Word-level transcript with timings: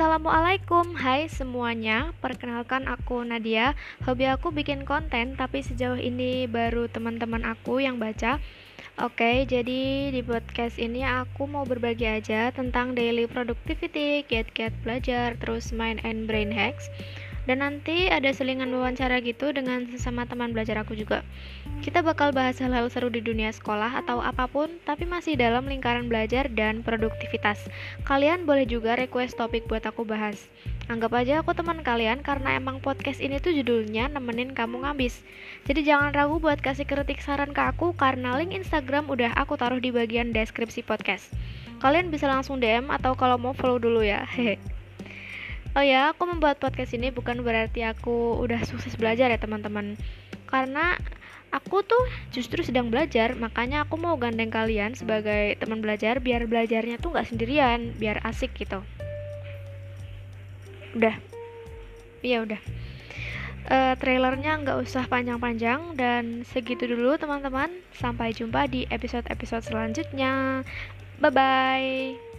Assalamualaikum, 0.00 0.96
hai 0.96 1.28
semuanya 1.28 2.16
Perkenalkan 2.24 2.88
aku 2.88 3.20
Nadia. 3.20 3.76
Hobi 4.08 4.32
aku 4.32 4.48
bikin 4.48 4.88
konten, 4.88 5.36
tapi 5.36 5.60
sejauh 5.60 6.00
ini 6.00 6.48
baru 6.48 6.88
teman-teman 6.88 7.44
aku 7.44 7.84
yang 7.84 8.00
baca. 8.00 8.40
Oke, 8.96 9.44
jadi 9.44 10.08
di 10.08 10.24
podcast 10.24 10.80
ini 10.80 11.04
aku 11.04 11.44
mau 11.44 11.68
berbagi 11.68 12.08
aja 12.08 12.48
tentang 12.48 12.96
daily 12.96 13.28
productivity, 13.28 14.24
get-get 14.24 14.72
belajar, 14.80 15.36
terus 15.36 15.68
mind 15.68 16.00
and 16.00 16.24
brain 16.24 16.48
hacks 16.48 16.88
dan 17.48 17.64
nanti 17.64 18.12
ada 18.12 18.28
selingan 18.32 18.68
wawancara 18.72 19.22
gitu 19.24 19.52
dengan 19.54 19.88
sesama 19.88 20.28
teman 20.28 20.52
belajar 20.52 20.80
aku 20.80 20.92
juga. 20.92 21.24
Kita 21.80 22.04
bakal 22.04 22.36
bahas 22.36 22.60
hal-hal 22.60 22.92
seru 22.92 23.08
di 23.08 23.24
dunia 23.24 23.48
sekolah 23.48 24.04
atau 24.04 24.20
apa 24.20 24.44
pun, 24.44 24.68
tapi 24.84 25.08
masih 25.08 25.38
dalam 25.40 25.64
lingkaran 25.64 26.12
belajar 26.12 26.50
dan 26.52 26.84
produktivitas. 26.84 27.70
Kalian 28.04 28.44
boleh 28.44 28.68
juga 28.68 28.98
request 28.98 29.40
topik 29.40 29.64
buat 29.64 29.84
aku 29.88 30.04
bahas. 30.04 30.50
Anggap 30.90 31.14
aja 31.14 31.38
aku 31.40 31.54
teman 31.54 31.86
kalian 31.86 32.20
karena 32.20 32.58
emang 32.58 32.82
podcast 32.82 33.22
ini 33.22 33.38
tuh 33.38 33.54
judulnya 33.54 34.10
nemenin 34.10 34.52
kamu 34.52 34.82
ngabis. 34.82 35.22
Jadi 35.70 35.86
jangan 35.86 36.10
ragu 36.10 36.42
buat 36.42 36.58
kasih 36.58 36.82
kritik 36.82 37.22
saran 37.22 37.54
ke 37.54 37.62
aku 37.62 37.94
karena 37.94 38.34
link 38.34 38.52
Instagram 38.52 39.06
udah 39.06 39.30
aku 39.38 39.54
taruh 39.54 39.78
di 39.78 39.94
bagian 39.94 40.34
deskripsi 40.34 40.82
podcast. 40.82 41.30
Kalian 41.80 42.10
bisa 42.12 42.28
langsung 42.28 42.60
DM 42.60 42.90
atau 42.90 43.16
kalau 43.16 43.38
mau 43.40 43.54
follow 43.54 43.80
dulu 43.80 44.04
ya. 44.04 44.26
Hehe. 44.26 44.79
Oh 45.78 45.84
ya, 45.86 46.10
aku 46.10 46.26
membuat 46.26 46.58
podcast 46.58 46.98
ini 46.98 47.14
bukan 47.14 47.46
berarti 47.46 47.86
aku 47.86 48.42
udah 48.42 48.66
sukses 48.66 48.98
belajar 48.98 49.30
ya 49.30 49.38
teman-teman. 49.38 49.94
Karena 50.50 50.98
aku 51.54 51.86
tuh 51.86 52.04
justru 52.34 52.62
sedang 52.66 52.90
belajar 52.90 53.38
Makanya 53.38 53.86
aku 53.86 53.98
mau 53.98 54.18
gandeng 54.18 54.50
kalian 54.50 54.98
sebagai 54.98 55.54
teman 55.58 55.78
belajar 55.78 56.18
Biar 56.18 56.46
belajarnya 56.46 56.98
tuh 56.98 57.14
gak 57.14 57.30
sendirian, 57.30 57.94
biar 57.98 58.18
asik 58.26 58.50
gitu. 58.58 58.82
Udah? 60.98 61.14
Iya 62.26 62.42
udah. 62.42 62.60
Uh, 63.70 63.94
Trailernya 63.94 64.58
nggak 64.66 64.82
usah 64.82 65.06
panjang-panjang 65.06 65.94
Dan 65.94 66.42
segitu 66.50 66.90
dulu 66.90 67.14
teman-teman. 67.14 67.70
Sampai 67.94 68.34
jumpa 68.34 68.66
di 68.66 68.90
episode-episode 68.90 69.70
selanjutnya. 69.70 70.66
Bye-bye 71.22 72.29